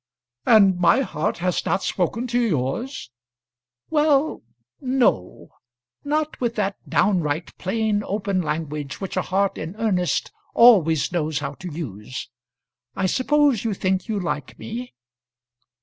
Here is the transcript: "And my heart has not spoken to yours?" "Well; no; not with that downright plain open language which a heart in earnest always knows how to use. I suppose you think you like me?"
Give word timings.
"And 0.47 0.79
my 0.79 1.01
heart 1.01 1.37
has 1.45 1.63
not 1.63 1.83
spoken 1.83 2.25
to 2.25 2.39
yours?" 2.41 3.11
"Well; 3.91 4.41
no; 4.81 5.49
not 6.03 6.41
with 6.41 6.55
that 6.55 6.75
downright 6.89 7.55
plain 7.59 8.03
open 8.07 8.41
language 8.41 8.99
which 8.99 9.15
a 9.15 9.21
heart 9.21 9.59
in 9.59 9.75
earnest 9.75 10.31
always 10.55 11.11
knows 11.11 11.37
how 11.37 11.53
to 11.53 11.71
use. 11.71 12.29
I 12.95 13.05
suppose 13.05 13.63
you 13.63 13.75
think 13.75 14.07
you 14.07 14.19
like 14.19 14.57
me?" 14.57 14.95